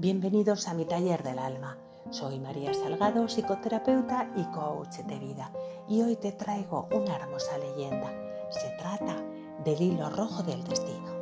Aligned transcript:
Bienvenidos 0.00 0.66
a 0.66 0.72
mi 0.72 0.86
taller 0.86 1.22
del 1.22 1.38
alma. 1.38 1.76
Soy 2.08 2.38
María 2.38 2.72
Salgado, 2.72 3.28
psicoterapeuta 3.28 4.30
y 4.34 4.44
coach 4.44 5.00
de 5.00 5.18
vida, 5.18 5.52
y 5.90 6.00
hoy 6.00 6.16
te 6.16 6.32
traigo 6.32 6.88
una 6.90 7.16
hermosa 7.16 7.58
leyenda. 7.58 8.10
Se 8.48 8.70
trata 8.78 9.22
del 9.62 9.82
hilo 9.82 10.08
rojo 10.08 10.42
del 10.42 10.64
destino. 10.64 11.12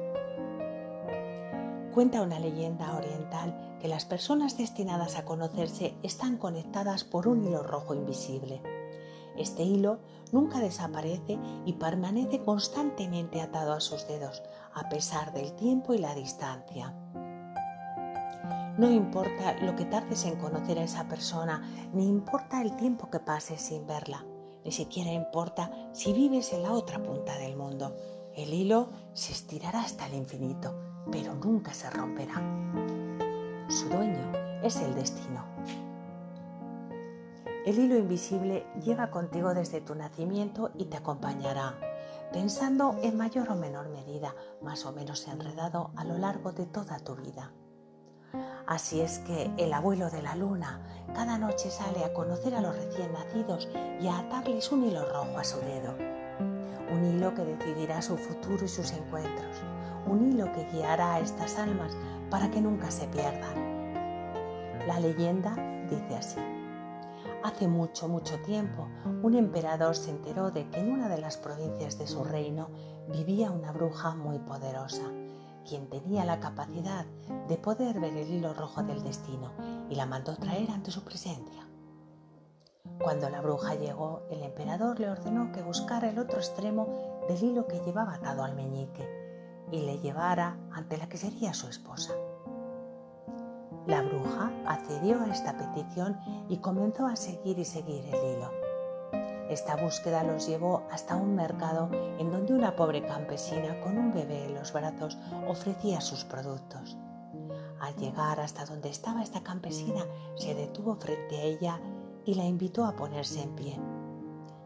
Cuenta 1.93 2.23
una 2.23 2.39
leyenda 2.39 2.97
oriental 2.97 3.79
que 3.81 3.89
las 3.89 4.05
personas 4.05 4.57
destinadas 4.57 5.17
a 5.17 5.25
conocerse 5.25 5.97
están 6.05 6.37
conectadas 6.37 7.03
por 7.03 7.27
un 7.27 7.45
hilo 7.45 7.65
rojo 7.65 7.95
invisible. 7.95 8.63
Este 9.37 9.65
hilo 9.65 9.99
nunca 10.31 10.61
desaparece 10.61 11.37
y 11.67 11.73
permanece 11.73 12.45
constantemente 12.45 13.41
atado 13.41 13.73
a 13.73 13.81
sus 13.81 14.07
dedos, 14.07 14.45
a 14.73 14.89
pesar 14.89 15.33
del 15.33 15.57
tiempo 15.57 15.95
y 15.95 15.99
la 15.99 16.15
distancia. 16.15 16.95
No 18.79 18.89
importa 18.89 19.57
lo 19.61 19.75
que 19.75 19.87
tardes 19.87 20.25
en 20.25 20.37
conocer 20.37 20.79
a 20.79 20.85
esa 20.85 21.09
persona, 21.09 21.69
ni 21.93 22.07
importa 22.09 22.63
el 22.63 22.77
tiempo 22.77 23.11
que 23.11 23.19
pases 23.19 23.61
sin 23.61 23.89
verla, 23.89 24.25
ni 24.65 24.71
siquiera 24.71 25.11
importa 25.11 25.91
si 25.93 26.13
vives 26.13 26.53
en 26.53 26.63
la 26.63 26.71
otra 26.71 27.03
punta 27.03 27.37
del 27.39 27.57
mundo. 27.57 27.97
El 28.37 28.55
hilo 28.55 28.89
se 29.15 29.33
estirará 29.33 29.81
hasta 29.81 30.07
el 30.07 30.15
infinito, 30.15 30.79
pero 31.11 31.35
nunca 31.35 31.75
se 31.75 31.91
romperá. 31.91 32.37
Su 33.69 33.89
dueño 33.89 34.31
es 34.63 34.77
el 34.77 34.95
destino. 34.95 35.45
El 37.67 37.81
hilo 37.81 37.99
invisible 37.99 38.65
lleva 38.85 39.11
contigo 39.11 39.55
desde 39.55 39.81
tu 39.81 39.97
nacimiento 39.97 40.71
y 40.79 40.85
te 40.85 40.99
acompañará, 40.99 41.81
pensando 42.33 42.97
en 43.03 43.17
mayor 43.17 43.51
o 43.51 43.57
menor 43.57 43.89
medida, 43.89 44.37
más 44.63 44.87
o 44.87 44.93
menos 44.93 45.27
enredado 45.27 45.91
a 45.97 46.05
lo 46.05 46.17
largo 46.17 46.53
de 46.53 46.67
toda 46.67 47.01
tu 47.01 47.17
vida. 47.17 47.53
Así 48.67 49.01
es 49.01 49.21
que 49.21 49.51
el 49.57 49.73
abuelo 49.73 50.11
de 50.11 50.21
la 50.21 50.37
luna 50.37 50.81
cada 51.15 51.39
noche 51.39 51.71
sale 51.71 52.05
a 52.05 52.13
conocer 52.13 52.55
a 52.55 52.61
los 52.61 52.77
recién 52.77 53.13
nacidos 53.13 53.69
y 54.01 54.09
a 54.09 54.19
atarles 54.19 54.71
un 54.71 54.85
hilo 54.85 55.05
rojo 55.11 55.39
a 55.39 55.45
su 55.45 55.59
dedo. 55.61 55.95
Un 56.93 57.05
hilo 57.05 57.35
que 57.35 57.45
decidirá 57.45 58.03
su 58.03 58.17
futuro 58.17 58.65
y 58.65 58.69
sus 58.69 58.93
encuentros. 58.93 59.63
Un 60.07 60.31
hilo 60.31 60.53
que 60.53 60.65
guiará 60.67 61.15
a 61.15 61.21
estas 61.21 61.59
almas 61.59 61.97
para 62.31 62.51
que 62.51 62.61
nunca 62.61 62.91
se 62.91 63.07
pierdan. 63.09 63.57
La 64.87 65.01
leyenda 65.01 65.55
dice 65.89 66.17
así. 66.17 66.41
Hace 67.43 67.69
mucho, 67.69 68.09
mucho 68.09 68.39
tiempo, 68.41 68.89
un 69.23 69.35
emperador 69.35 69.97
se 69.97 70.11
enteró 70.11 70.51
de 70.51 70.69
que 70.69 70.81
en 70.81 70.93
una 70.93 71.09
de 71.09 71.19
las 71.19 71.37
provincias 71.37 71.99
de 71.99 72.07
su 72.07 72.25
reino 72.25 72.69
vivía 73.09 73.51
una 73.51 73.73
bruja 73.73 74.15
muy 74.15 74.39
poderosa 74.39 75.03
quien 75.69 75.89
tenía 75.89 76.25
la 76.25 76.41
capacidad 76.41 77.05
de 77.47 77.57
poder 77.59 78.01
ver 78.01 78.17
el 78.17 78.31
hilo 78.31 78.55
rojo 78.55 78.83
del 78.83 79.03
destino 79.03 79.53
y 79.91 79.95
la 79.97 80.07
mandó 80.07 80.35
traer 80.37 80.71
ante 80.71 80.91
su 80.91 81.05
presencia. 81.05 81.69
Cuando 83.03 83.29
la 83.29 83.41
bruja 83.41 83.75
llegó, 83.75 84.23
el 84.31 84.43
emperador 84.43 84.99
le 84.99 85.11
ordenó 85.11 85.53
que 85.53 85.63
buscara 85.63 86.09
el 86.09 86.19
otro 86.19 86.39
extremo 86.39 87.27
del 87.29 87.43
hilo 87.43 87.69
que 87.69 87.81
llevaba 87.81 88.15
atado 88.15 88.43
al 88.43 88.55
meñique 88.55 89.07
y 89.71 89.83
le 89.83 89.99
llevara 89.99 90.59
ante 90.73 90.97
la 90.97 91.09
que 91.09 91.19
sería 91.19 91.53
su 91.53 91.69
esposa. 91.69 92.15
La 93.87 94.03
bruja 94.03 94.51
accedió 94.67 95.21
a 95.21 95.29
esta 95.29 95.57
petición 95.57 96.19
y 96.49 96.59
comenzó 96.59 97.07
a 97.07 97.17
seguir 97.17 97.59
y 97.59 97.65
seguir 97.65 98.05
el 98.07 98.37
hilo. 98.37 98.58
Esta 99.49 99.77
búsqueda 99.77 100.23
los 100.25 100.47
llevó 100.47 100.83
hasta 100.91 101.17
un 101.17 101.35
mercado 101.35 101.89
en 102.19 102.31
donde 102.31 102.53
una 102.53 102.77
pobre 102.77 103.07
campesina 103.07 103.81
con 103.81 103.97
un 103.97 104.13
bebé 104.13 104.45
en 104.45 104.55
los 104.55 104.73
brazos 104.73 105.17
ofrecía 105.49 106.03
sus 106.03 106.25
productos. 106.25 106.99
Al 107.81 107.97
llegar 107.97 108.41
hasta 108.41 108.67
donde 108.67 108.91
estaba 108.91 109.23
esta 109.23 109.43
campesina, 109.43 110.05
se 110.37 110.55
detuvo 110.55 110.97
frente 110.97 111.39
a 111.39 111.43
ella 111.43 111.81
y 112.27 112.35
la 112.35 112.45
invitó 112.45 112.85
a 112.85 112.95
ponerse 112.95 113.41
en 113.41 113.55
pie. 113.57 113.81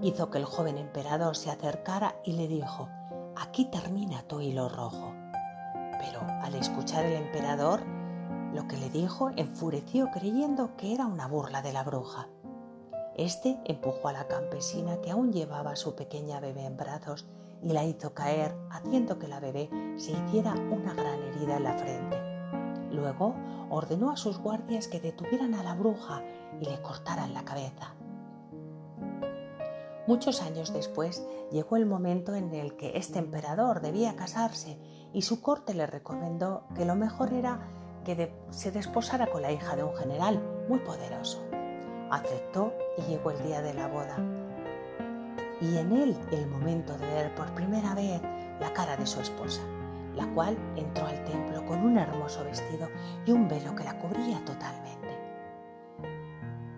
Hizo 0.00 0.30
que 0.30 0.38
el 0.38 0.44
joven 0.44 0.78
emperador 0.78 1.36
se 1.36 1.50
acercara 1.50 2.16
y 2.24 2.32
le 2.32 2.48
dijo, 2.48 2.88
aquí 3.36 3.66
termina 3.66 4.22
tu 4.22 4.40
hilo 4.40 4.68
rojo. 4.68 5.14
Pero 6.00 6.20
al 6.42 6.56
escuchar 6.56 7.04
el 7.04 7.12
emperador, 7.12 7.82
lo 8.52 8.66
que 8.66 8.76
le 8.76 8.90
dijo 8.90 9.30
enfureció 9.36 10.10
creyendo 10.10 10.76
que 10.76 10.92
era 10.92 11.06
una 11.06 11.28
burla 11.28 11.62
de 11.62 11.72
la 11.72 11.84
bruja. 11.84 12.26
Este 13.16 13.58
empujó 13.64 14.08
a 14.08 14.12
la 14.12 14.26
campesina 14.26 15.00
que 15.02 15.10
aún 15.10 15.32
llevaba 15.32 15.72
a 15.72 15.76
su 15.76 15.94
pequeña 15.94 16.40
bebé 16.40 16.64
en 16.64 16.78
brazos 16.78 17.26
y 17.62 17.68
la 17.72 17.84
hizo 17.84 18.14
caer, 18.14 18.56
haciendo 18.70 19.18
que 19.18 19.28
la 19.28 19.38
bebé 19.38 19.68
se 19.96 20.12
hiciera 20.12 20.54
una 20.54 20.94
gran 20.94 21.22
herida 21.22 21.58
en 21.58 21.64
la 21.64 21.74
frente. 21.74 22.16
Luego 22.90 23.34
ordenó 23.70 24.10
a 24.10 24.16
sus 24.16 24.38
guardias 24.38 24.88
que 24.88 25.00
detuvieran 25.00 25.54
a 25.54 25.62
la 25.62 25.74
bruja 25.74 26.22
y 26.60 26.64
le 26.64 26.80
cortaran 26.80 27.34
la 27.34 27.44
cabeza. 27.44 27.94
Muchos 30.06 30.42
años 30.42 30.72
después 30.72 31.24
llegó 31.52 31.76
el 31.76 31.86
momento 31.86 32.34
en 32.34 32.52
el 32.54 32.76
que 32.76 32.96
este 32.96 33.18
emperador 33.18 33.80
debía 33.82 34.16
casarse 34.16 34.78
y 35.12 35.22
su 35.22 35.40
corte 35.42 35.74
le 35.74 35.86
recomendó 35.86 36.64
que 36.74 36.84
lo 36.84 36.96
mejor 36.96 37.32
era 37.32 37.60
que 38.04 38.34
se 38.50 38.72
desposara 38.72 39.28
con 39.28 39.42
la 39.42 39.52
hija 39.52 39.76
de 39.76 39.84
un 39.84 39.94
general 39.94 40.42
muy 40.68 40.80
poderoso. 40.80 41.51
Aceptó 42.12 42.74
y 42.98 43.10
llegó 43.10 43.30
el 43.30 43.42
día 43.42 43.62
de 43.62 43.72
la 43.72 43.88
boda. 43.88 44.18
Y 45.62 45.78
en 45.78 45.92
él 45.92 46.14
el 46.30 46.46
momento 46.46 46.98
de 46.98 47.06
ver 47.06 47.34
por 47.34 47.54
primera 47.54 47.94
vez 47.94 48.20
la 48.60 48.70
cara 48.74 48.98
de 48.98 49.06
su 49.06 49.18
esposa, 49.18 49.62
la 50.14 50.26
cual 50.34 50.58
entró 50.76 51.06
al 51.06 51.24
templo 51.24 51.64
con 51.64 51.78
un 51.78 51.96
hermoso 51.96 52.44
vestido 52.44 52.90
y 53.24 53.32
un 53.32 53.48
velo 53.48 53.74
que 53.74 53.84
la 53.84 53.98
cubría 53.98 54.44
totalmente. 54.44 55.08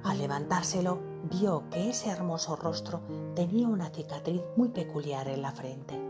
Al 0.05 0.19
levantárselo, 0.19 1.01
vio 1.25 1.69
que 1.69 1.91
ese 1.91 2.11
hermoso 2.11 2.55
rostro 2.55 3.01
tenía 3.35 3.67
una 3.67 3.91
cicatriz 3.91 4.43
muy 4.57 4.69
peculiar 4.69 5.27
en 5.27 5.43
la 5.43 5.51
frente. 5.51 6.04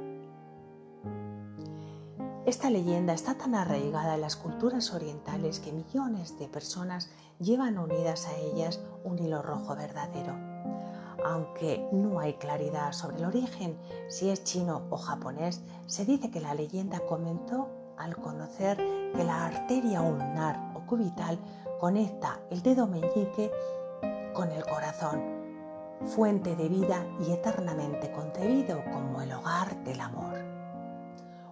Esta 2.47 2.69
leyenda 2.69 3.15
está 3.15 3.37
tan 3.37 3.55
arraigada 3.55 4.17
en 4.17 4.21
las 4.21 4.37
culturas 4.37 4.93
orientales 4.93 5.61
que 5.61 5.73
millones 5.73 6.39
de 6.39 6.47
personas 6.47 7.09
llevan 7.41 7.79
unidas 7.79 8.27
a 8.27 8.37
ellas 8.37 8.81
un 9.03 9.19
hilo 9.19 9.41
rojo 9.41 9.75
verdadero. 9.75 10.35
Aunque 11.25 11.89
no 11.91 12.21
hay 12.21 12.35
claridad 12.35 12.93
sobre 12.93 13.17
el 13.17 13.25
origen, 13.25 13.79
si 14.09 14.29
es 14.29 14.45
chino 14.45 14.83
o 14.91 14.99
japonés, 14.99 15.63
se 15.87 16.05
dice 16.05 16.31
que 16.31 16.43
la 16.43 16.53
leyenda 16.53 17.01
comenzó 17.09 17.71
al 17.97 18.15
conocer 18.17 18.77
que 18.77 19.25
la 19.25 19.47
arteria 19.47 20.03
ulnar 20.03 20.75
o 20.75 20.87
cubital 20.87 21.39
conecta 21.81 22.41
el 22.51 22.61
dedo 22.61 22.87
meñique 22.87 23.51
con 24.35 24.51
el 24.51 24.67
corazón, 24.67 25.23
fuente 26.15 26.57
de 26.57 26.69
vida 26.69 27.07
y 27.27 27.33
eternamente 27.33 28.13
concebido 28.13 28.85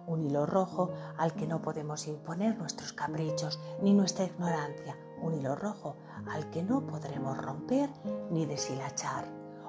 un 0.07 0.23
hilo 0.23 0.45
rojo 0.45 0.91
al 1.17 1.33
que 1.33 1.47
no 1.47 1.61
podemos 1.61 2.07
imponer 2.07 2.57
nuestros 2.57 2.93
caprichos 2.93 3.59
ni 3.81 3.93
nuestra 3.93 4.25
ignorancia, 4.25 4.97
un 5.21 5.33
hilo 5.33 5.55
rojo 5.55 5.95
al 6.31 6.49
que 6.49 6.63
no 6.63 6.85
podremos 6.85 7.37
romper 7.37 7.89
ni 8.29 8.45
deshilachar, 8.45 9.25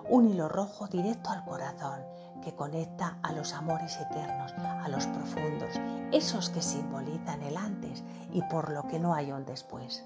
un 0.08 0.28
hilo 0.28 0.48
rojo 0.48 0.86
directo 0.86 1.30
al 1.30 1.44
corazón 1.44 2.00
que 2.42 2.54
conecta 2.54 3.18
a 3.22 3.32
los 3.32 3.54
amores 3.54 3.98
eternos, 3.98 4.52
a 4.52 4.88
los 4.88 5.06
profundos, 5.06 5.80
esos 6.12 6.50
que 6.50 6.60
simbolizan 6.60 7.42
el 7.42 7.56
antes 7.56 8.04
y 8.32 8.42
por 8.42 8.70
lo 8.70 8.86
que 8.86 8.98
no 8.98 9.14
hay 9.14 9.32
un 9.32 9.46
después. 9.46 10.04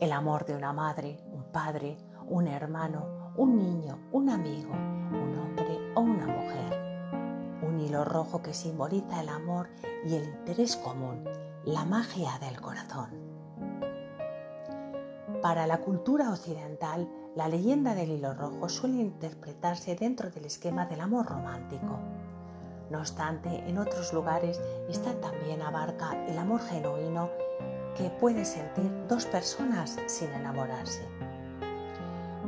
El 0.00 0.12
amor 0.12 0.44
de 0.44 0.54
una 0.54 0.72
madre, 0.72 1.18
un 1.32 1.44
padre, 1.44 1.96
un 2.28 2.46
hermano, 2.46 3.32
un 3.36 3.56
niño, 3.56 3.98
un 4.12 4.28
amigo, 4.30 4.72
un 4.72 5.38
hombre 5.38 5.77
o 5.98 6.00
una 6.00 6.28
mujer. 6.28 7.58
Un 7.60 7.80
hilo 7.80 8.04
rojo 8.04 8.40
que 8.40 8.54
simboliza 8.54 9.20
el 9.20 9.28
amor 9.28 9.68
y 10.06 10.14
el 10.14 10.28
interés 10.28 10.76
común, 10.76 11.24
la 11.64 11.84
magia 11.84 12.38
del 12.38 12.60
corazón. 12.60 13.10
Para 15.42 15.66
la 15.66 15.78
cultura 15.78 16.30
occidental, 16.30 17.08
la 17.34 17.48
leyenda 17.48 17.96
del 17.96 18.12
hilo 18.12 18.32
rojo 18.32 18.68
suele 18.68 18.98
interpretarse 18.98 19.96
dentro 19.96 20.30
del 20.30 20.44
esquema 20.44 20.86
del 20.86 21.00
amor 21.00 21.26
romántico. 21.26 21.98
No 22.90 23.00
obstante, 23.00 23.68
en 23.68 23.78
otros 23.78 24.12
lugares 24.12 24.60
esta 24.88 25.20
también 25.20 25.62
abarca 25.62 26.12
el 26.28 26.38
amor 26.38 26.60
genuino 26.60 27.28
que 27.96 28.08
puede 28.20 28.44
sentir 28.44 28.88
dos 29.08 29.26
personas 29.26 29.98
sin 30.06 30.32
enamorarse. 30.32 31.27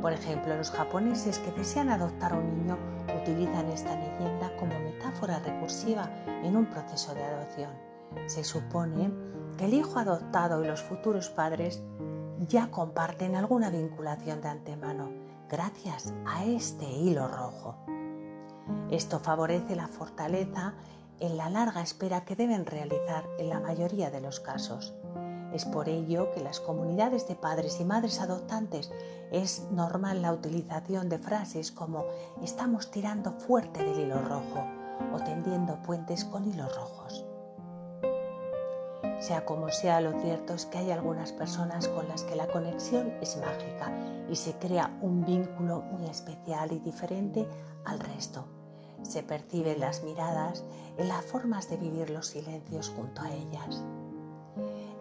Por 0.01 0.13
ejemplo, 0.13 0.55
los 0.55 0.71
japoneses 0.71 1.37
que 1.39 1.51
desean 1.51 1.89
adoptar 1.89 2.33
un 2.33 2.57
niño 2.57 2.77
utilizan 3.21 3.69
esta 3.69 3.95
leyenda 3.95 4.51
como 4.57 4.79
metáfora 4.79 5.39
recursiva 5.39 6.09
en 6.43 6.55
un 6.57 6.65
proceso 6.65 7.13
de 7.13 7.23
adopción. 7.23 7.71
Se 8.25 8.43
supone 8.43 9.11
que 9.57 9.65
el 9.65 9.75
hijo 9.75 9.99
adoptado 9.99 10.63
y 10.63 10.67
los 10.67 10.81
futuros 10.81 11.29
padres 11.29 11.83
ya 12.47 12.71
comparten 12.71 13.35
alguna 13.35 13.69
vinculación 13.69 14.41
de 14.41 14.49
antemano 14.49 15.11
gracias 15.47 16.13
a 16.25 16.45
este 16.45 16.85
hilo 16.85 17.27
rojo. 17.27 17.75
Esto 18.89 19.19
favorece 19.19 19.75
la 19.75 19.87
fortaleza 19.87 20.73
en 21.19 21.37
la 21.37 21.49
larga 21.49 21.81
espera 21.81 22.25
que 22.25 22.35
deben 22.35 22.65
realizar 22.65 23.25
en 23.37 23.49
la 23.49 23.59
mayoría 23.59 24.09
de 24.09 24.21
los 24.21 24.39
casos. 24.39 24.95
Es 25.53 25.65
por 25.65 25.89
ello 25.89 26.31
que 26.31 26.39
en 26.39 26.45
las 26.45 26.59
comunidades 26.59 27.27
de 27.27 27.35
padres 27.35 27.79
y 27.79 27.85
madres 27.85 28.21
adoptantes 28.21 28.91
es 29.31 29.63
normal 29.71 30.21
la 30.21 30.33
utilización 30.33 31.09
de 31.09 31.19
frases 31.19 31.71
como 31.71 32.05
estamos 32.41 32.89
tirando 32.91 33.33
fuerte 33.33 33.83
del 33.83 33.99
hilo 33.99 34.21
rojo 34.21 34.65
o 35.13 35.19
tendiendo 35.19 35.81
puentes 35.81 36.23
con 36.25 36.47
hilos 36.47 36.73
rojos. 36.75 37.25
Sea 39.19 39.45
como 39.45 39.69
sea, 39.69 40.01
lo 40.01 40.19
cierto 40.19 40.55
es 40.55 40.65
que 40.65 40.79
hay 40.79 40.91
algunas 40.91 41.31
personas 41.31 41.87
con 41.87 42.07
las 42.07 42.23
que 42.23 42.35
la 42.35 42.47
conexión 42.47 43.13
es 43.21 43.37
mágica 43.37 43.91
y 44.29 44.35
se 44.35 44.53
crea 44.53 44.97
un 45.01 45.23
vínculo 45.23 45.81
muy 45.81 46.05
especial 46.07 46.71
y 46.71 46.79
diferente 46.79 47.47
al 47.85 47.99
resto. 47.99 48.47
Se 49.03 49.21
perciben 49.21 49.79
las 49.79 50.03
miradas 50.03 50.63
en 50.97 51.07
las 51.07 51.23
formas 51.23 51.69
de 51.69 51.77
vivir 51.77 52.09
los 52.09 52.27
silencios 52.27 52.89
junto 52.89 53.21
a 53.21 53.31
ellas. 53.31 53.83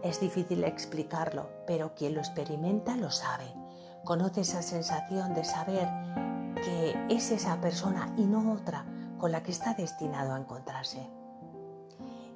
Es 0.03 0.21
difícil 0.21 0.65
explicarlo, 0.65 1.49
pero 1.67 1.95
quien 1.95 2.15
lo 2.15 2.21
experimenta 2.21 2.97
lo 2.97 3.11
sabe. 3.11 3.53
Conoce 4.05 4.43
esa 4.43 4.63
sensación 4.63 5.35
de 5.35 5.45
saber 5.45 5.89
que 6.65 6.95
es 7.09 7.31
esa 7.31 7.61
persona 7.61 8.15
y 8.17 8.25
no 8.25 8.53
otra 8.53 8.87
con 9.19 9.33
la 9.33 9.43
que 9.43 9.51
está 9.51 9.75
destinado 9.75 10.35
a 10.35 10.39
encontrarse 10.39 11.11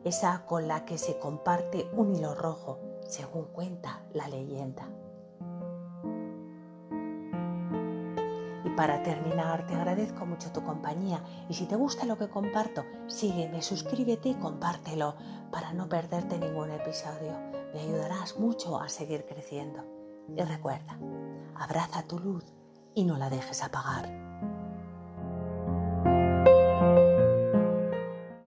esa 0.05 0.45
con 0.45 0.69
la 0.69 0.85
que 0.85 0.99
se 0.99 1.19
comparte 1.19 1.89
un 1.97 2.15
hilo 2.15 2.35
rojo, 2.35 2.79
según 3.09 3.47
cuenta 3.47 4.03
la 4.13 4.29
leyenda. 4.29 4.87
Para 8.77 9.03
terminar, 9.03 9.67
te 9.67 9.75
agradezco 9.75 10.27
mucho 10.27 10.51
tu 10.53 10.65
compañía 10.65 11.23
y 11.49 11.55
si 11.55 11.67
te 11.67 11.77
gusta 11.77 12.07
lo 12.07 12.19
que 12.19 12.29
comparto, 12.29 12.85
sígueme, 13.07 13.63
suscríbete 13.63 14.31
y 14.31 14.35
compártelo 14.35 15.17
para 15.53 15.73
no 15.73 15.89
perderte 15.89 16.39
ningún 16.39 16.71
episodio. 16.71 17.39
Me 17.73 17.81
ayudarás 17.81 18.39
mucho 18.39 18.81
a 18.81 18.89
seguir 18.89 19.25
creciendo. 19.27 19.85
Y 20.37 20.43
recuerda, 20.43 20.99
abraza 21.55 22.03
tu 22.03 22.19
luz 22.19 22.45
y 22.95 23.05
no 23.05 23.17
la 23.17 23.31
dejes 23.31 23.63
apagar. 23.63 24.24